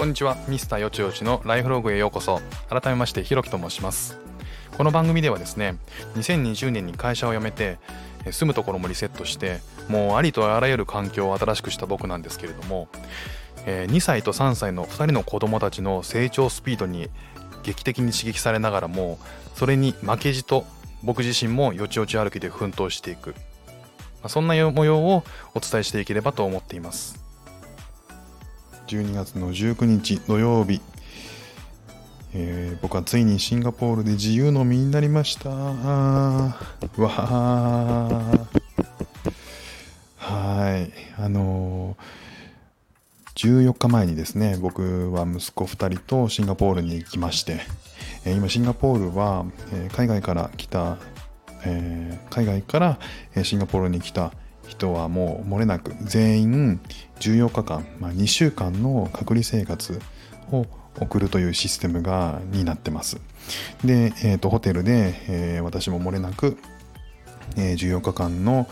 [0.00, 0.38] こんにちは。
[0.48, 2.40] ミスターよちよちのライフログへようこそ。
[2.70, 4.18] 改めましてひろきと申します。
[4.74, 5.76] この番組ではですね
[6.14, 7.78] 2020年に会社を辞めて
[8.30, 12.88] 住むところもリセットしてもうありとあらゆる環境を新しくした僕なんですけれども
[13.66, 17.10] 2歳と3歳の2人の子供たちの成長スピードに
[17.62, 19.18] 劇的に刺激されながらも
[19.54, 20.64] それに負けじと
[21.02, 23.34] 僕自身もよちよち歩きで奮闘していく。
[24.28, 27.29] そんな模様をお伝えしていければと思っています。
[28.90, 30.80] 12月の19日土曜日、
[32.34, 35.48] えー、僕はついにシンガポールで自由の身になりました。
[35.48, 36.56] わ
[40.16, 40.90] はい。
[41.22, 47.60] あのー、14日前にですね僕は息子2人とシンガポールに行きまして、
[48.24, 50.96] えー、今シンガポールは、え、海外から来た
[51.64, 52.98] えー、海外から
[53.42, 54.32] シンガポールに来た
[54.70, 56.80] 人はもう漏れなく全員
[57.18, 60.00] 14日間、まあ、2週間の隔離生活
[60.52, 60.66] を
[61.00, 63.20] 送るというシステムがになってます。
[63.84, 66.56] で、えーと、ホテルで、えー、私も漏れなく、
[67.56, 68.68] えー、14日間の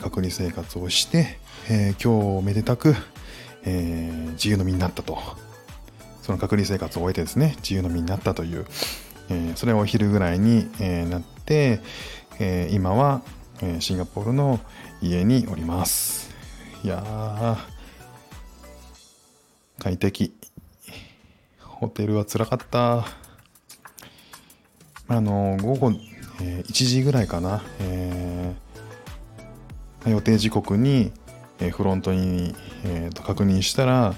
[0.00, 1.38] 隔離生活をして、
[1.70, 2.96] えー、今日めでたく、
[3.64, 5.18] えー、自由の身になったと。
[6.22, 8.64] その隔離生活を終えてですね、自由の身になったという、
[9.28, 11.80] えー、それはお昼ぐらいに、えー、なって、
[12.38, 13.22] えー、今は、
[13.60, 14.60] えシンガポールの
[15.02, 16.30] 家におります。
[16.84, 17.58] いや、
[19.80, 20.32] 快適。
[21.58, 23.04] ホテルはつらかった。
[25.08, 25.92] あの、午後、
[26.40, 28.54] え1時ぐらいかな、え
[30.06, 31.12] 予定時刻に、
[31.58, 34.14] えフロントに、えー、と確認したら、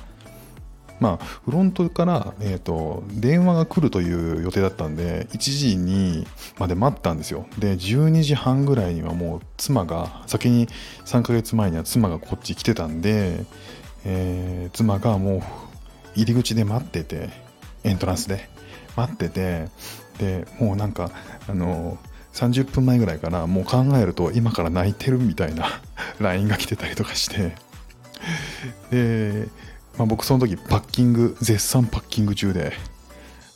[1.05, 6.27] まあ、フロントから、えーと、電話が来るという予定だったんで、1時に
[6.59, 7.47] まで待ったんですよ。
[7.59, 10.67] で、12時半ぐらいにはもう妻が、先に
[11.05, 13.45] 3ヶ月前には妻がこっち来てたんで、
[14.07, 15.43] えー、妻がもう
[16.15, 17.29] 入り口で待ってて、
[17.83, 18.49] エントランスで
[18.97, 19.69] 待ってて、
[20.17, 21.11] で、もうなんか、
[21.47, 21.99] あの、
[22.33, 25.67] 30分前ぐらいかな、もう考えると今から泣いてるみたいな
[26.19, 27.55] LINE が来てたりとかして、
[28.91, 29.49] で、
[29.97, 32.73] まあ、僕その時パッキング絶賛パッキング中で、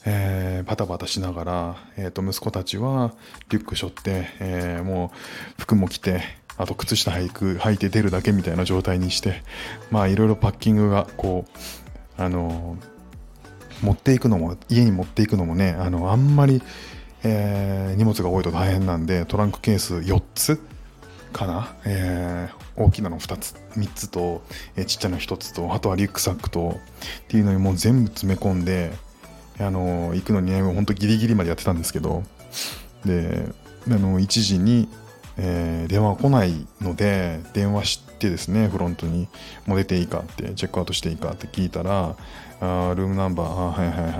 [0.07, 3.13] えー、バタバタしながら、えー、と息子たちは
[3.51, 5.13] リュック背負って、えー、も
[5.59, 6.23] う服も着て
[6.57, 9.43] あと靴下履く履いて出るだけみたいな状態にして
[9.91, 16.63] まあいろいろパッキングがこうあのー、持っていくのも家に持っていくのもねあのあんまり、
[17.25, 20.61] えー、荷物が多いと大変なんでトランクケース4つ
[21.33, 24.43] かな、えー、大きなの2つ3つと、
[24.77, 26.79] え、ちっちゃな1つとあとはリュックサックと
[27.25, 28.93] っていうのにもう全部詰め込んで
[29.59, 32.23] あの行くのにねほんとギリギリまでやってたんですけど
[33.05, 33.47] で
[33.87, 34.89] あの1時に、
[35.37, 39.29] えー、電話来ないので電話してですねフロントに
[39.67, 42.17] もう出ていいかってチェックアウトしていいかって聞いたら
[42.61, 44.15] あルームナンバーあはいはいはい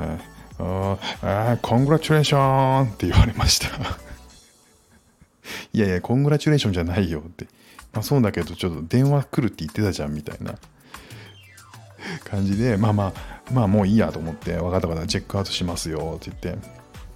[0.61, 0.99] あ
[1.53, 3.69] あコングラチュレーションって言われました
[5.73, 7.47] いやいや、コングラチュレーションじゃないよって。
[7.93, 10.55] まあそうだけど、ちょっと電話来るって言ってたじゃんみたいな
[12.25, 16.69] 感じで、まあまあ、まあもういいやと思って、わかったわかった、チェックアウトしますよって言って。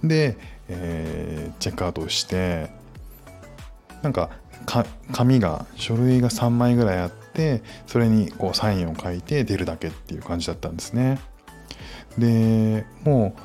[0.03, 0.37] で、
[0.69, 2.69] えー、チェックアウトして、
[4.01, 4.29] なんか、
[4.65, 11.19] か紙が、書類が3枚ぐらいあって、それにこうサインを書いて出るだけっていう感じだったんですね。
[12.17, 13.41] で、もう、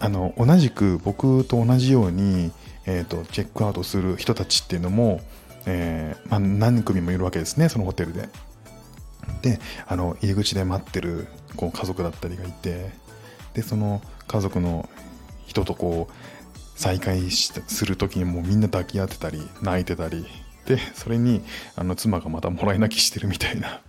[0.00, 2.52] あの、同じく僕と同じように、
[2.86, 5.20] えーと、チェックアウトする人たちっていうのも、
[5.66, 8.28] えー、まあ、何組もいるわけですねそのホテルで。
[9.42, 12.90] であの入り口で待ってるこう家族だったりがいて
[13.54, 14.88] でその家族の
[15.46, 20.26] 人とこう再会する時にもうみんな抱き合ってたり泣いてたり
[20.66, 21.42] でそれに
[21.76, 23.80] あの妻がまたもらい泣きしてるみたいな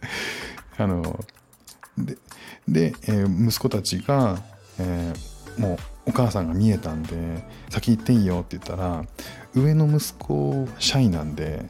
[0.78, 1.24] あの
[1.98, 2.16] で
[2.68, 4.40] で、えー、息子たちが、
[4.78, 5.74] えー、も
[6.06, 9.04] うお母さんが見えたんで先行っていいよって言ったら
[9.56, 11.64] 上の息子シャイなんで、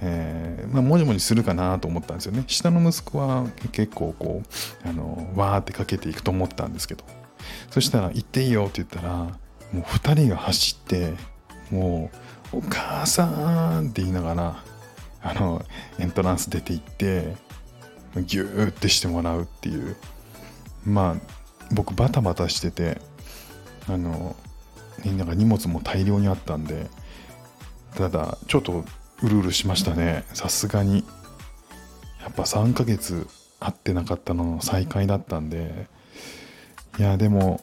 [0.00, 2.44] えー、まあ、もじもじするかなと思ったんですよね。
[2.46, 4.42] 下の息子は結構こ
[4.84, 7.04] うあのわーってかけていくと思ったんですけど。
[7.70, 9.32] そしたら行っていいよって言ったらも
[9.74, 11.14] う2人が走って
[11.70, 12.10] も
[12.52, 14.62] うお母さんって言いながら
[15.22, 15.64] あの
[15.98, 17.36] エントランス出て行って
[18.24, 19.96] ギューってしてもらうっていう。
[20.84, 21.38] まあ
[21.70, 22.98] 僕バタバタしてて
[23.88, 24.36] あの
[25.04, 26.86] なんか荷物も大量にあったんで
[27.94, 28.84] ただちょっと
[29.22, 30.24] うるうるしましたね。
[30.34, 31.04] さすがに。
[32.20, 33.26] やっぱ3ヶ月
[33.58, 35.86] 会ってなかったのの再会だったんで。
[36.98, 37.60] いやでも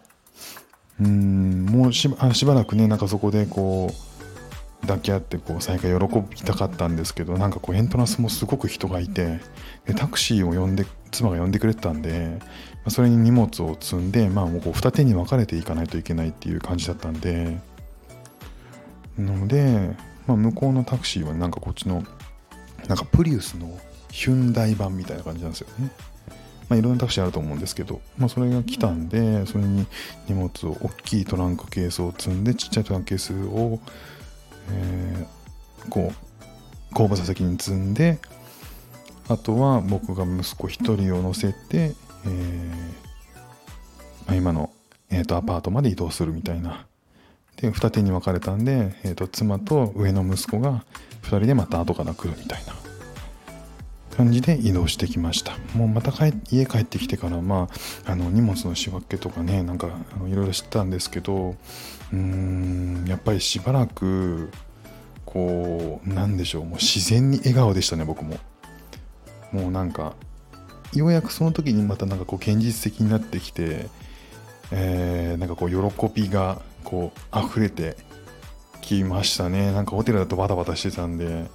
[0.99, 9.39] うんもうしばらくねなんかそこでこう抱き合ってこう再会喜びたかったんですけどなんかこうエントランスもすごく人がいて
[9.85, 12.39] でタクシーを呼んで妻が呼んでくれてたんで、
[12.85, 17.57] ま、それに荷物を積んでまあもうこう二手に分かれていかないといけないっていう感じだったんで。
[19.17, 19.95] なので、
[20.27, 22.03] まあ、向こうのタクシーはなんかこっちの
[22.87, 23.79] なんかプリウスの
[24.11, 25.91] ヒュンダイ版みたいな感じなんですよね。
[26.69, 29.85] まあ、いろんなタクシーあると思うんですけど、まあ、それが来たんで、それに
[30.27, 33.79] 荷物を、大きいトランクケースを積んで、ちっちゃいトランクケースを、
[34.71, 38.19] えー、こう、後部座席に積んで、
[39.27, 41.93] あとは僕が息子1人を乗せて、
[42.25, 42.69] えー
[44.27, 44.71] まあ、今の、
[45.09, 46.87] えーと、アパートまで移動するみたいな。
[47.57, 50.83] で、二手に分かれたんで、えーと妻と上の息子が
[51.23, 52.73] 2人でまた後から来るみたいな。
[54.15, 57.67] 感じで移動してきましたもうまた帰家帰ってきてからま
[58.05, 59.87] ああの荷物の仕分けとかねなんか
[60.27, 61.55] いろいろ知ったんですけど
[62.13, 64.51] うんやっぱりしばらく
[65.25, 68.37] こうなんでしょうもう自然に笑顔でしたね僕も
[69.51, 70.15] もうなんか
[70.93, 73.87] ようやくその時にまたなんかこう現実的になってきて、
[74.71, 77.97] えー、なんかこう喜びがこう溢れて
[78.81, 81.49] きましたねなんかホテルだとバタバタしてたんでう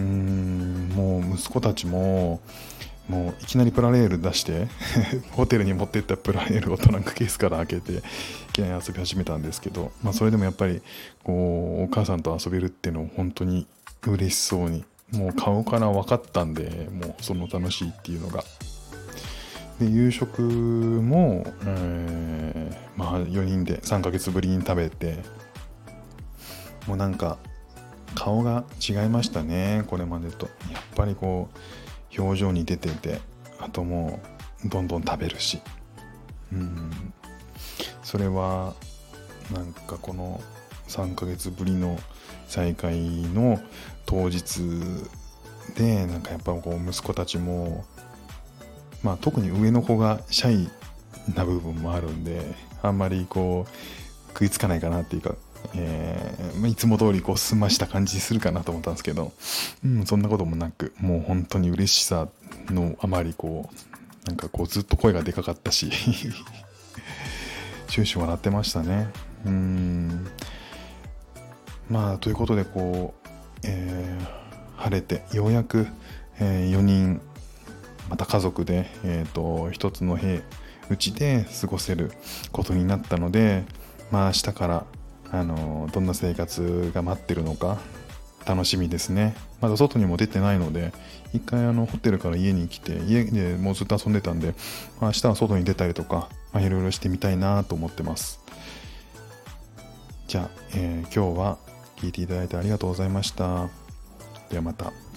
[0.00, 2.40] ーんもう息子たちも
[3.08, 4.68] もういきなりプラレール出して
[5.32, 8.02] ホテルに持ってったプラレールをトランクケースから開けてい
[8.52, 10.82] きなり遊び始めたんですけど、まあ、それでもやっぱり
[11.24, 13.66] こうお母さんと遊べるっていうのを本当に
[14.06, 18.44] 嬉しそうにもう顔から分かったんでもうその楽しいっていうのが。
[19.80, 25.22] で夕食も、えー、まあ、4人で3ヶ月ぶりに食べて
[26.88, 27.38] もうなんか
[28.16, 30.46] 顔が違いましたねこれまでと。
[30.72, 31.48] やっぱりこ
[32.16, 33.20] う表情に出てて
[33.60, 34.20] あとも
[34.64, 35.60] うどんどん食べるし。
[36.52, 37.12] うん。
[38.02, 38.74] それは
[39.54, 40.40] なんかこの
[40.88, 42.00] 3ヶ月ぶりの
[42.48, 43.60] 再会の
[44.06, 44.60] 当日
[45.76, 47.84] でなんかやっぱこう息子たちも
[49.04, 50.68] まあ特に上の子がシャイ
[51.34, 55.34] な部分もあるんであんまりこう食いつかないかなっていうか
[55.74, 59.32] えー、いつも通りこう済ました感じするかなと思ったんですけど、
[59.84, 62.28] うん、そんなこともなくもう本当に嬉しさ
[62.70, 65.90] のあまりこうなんかこうずっと声がでかかったし
[67.88, 69.08] 終始笑ってましたね。
[69.46, 70.28] うん。
[71.90, 73.28] まあということでこう、
[73.64, 75.86] えー、晴れてようやく、
[76.38, 77.20] えー、4人
[78.10, 80.42] また家族で、えーと、一つの部
[80.90, 82.12] うちで過ごせる
[82.52, 83.64] ことになったので
[84.10, 84.86] まあ明日から
[85.30, 87.78] あのどんな生活が待ってるのか
[88.46, 89.36] 楽しみですね。
[89.60, 90.92] まだ外にも出てないので
[91.34, 94.54] 一回あのホテルから家に来て家でもうずっと遊んでたんで、
[95.00, 98.40] まあ、明日は外に出たりとかいろいろしてみたいなと思ってます。
[100.26, 101.58] じゃあ、えー、今日は
[101.96, 103.68] 聞いていただいてありがとうございました。
[104.48, 105.07] ではまた。